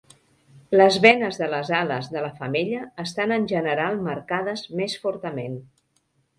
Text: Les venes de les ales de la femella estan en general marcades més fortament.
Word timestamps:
Les 0.79 0.95
venes 1.03 1.37
de 1.41 1.49
les 1.51 1.69
ales 1.81 2.09
de 2.15 2.25
la 2.25 2.33
femella 2.41 2.81
estan 3.05 3.37
en 3.37 3.47
general 3.55 4.03
marcades 4.11 4.67
més 4.83 4.99
fortament. 5.07 5.65